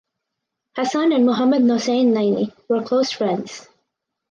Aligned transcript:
Hassan 0.75 1.11
and 1.11 1.27
Muhammad 1.27 1.61
Hossein 1.69 2.11
Naini 2.15 2.51
were 2.67 2.81
close 2.81 3.11
friends. 3.11 3.67